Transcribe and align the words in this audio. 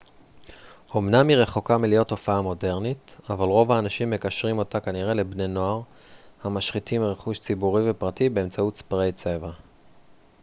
אמנם 0.97 1.27
היא 1.29 1.37
רחוקה 1.37 1.77
מלהיות 1.77 2.07
תופעה 2.07 2.41
מודרנית 2.41 3.17
אבל 3.29 3.45
רוב 3.47 3.71
האנשים 3.71 4.09
מקשרים 4.09 4.57
אותה 4.57 4.79
כנראה 4.79 5.13
לבני 5.13 5.47
נוער 5.47 5.81
המשחיתים 6.43 7.03
רכוש 7.03 7.39
ציבורי 7.39 7.89
ופרטי 7.89 8.29
באמצעות 8.29 8.75
ספריי 8.75 9.11
צבע 9.11 9.51